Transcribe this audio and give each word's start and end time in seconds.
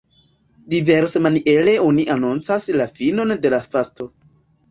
Diversmaniere 0.73 1.75
oni 1.87 2.07
anoncas 2.15 2.67
la 2.81 2.87
finon 2.95 3.35
de 3.45 3.55
la 3.57 3.63
fasto. 3.75 4.09